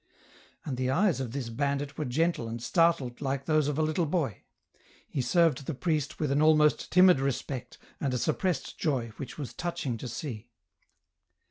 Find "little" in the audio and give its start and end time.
3.83-4.07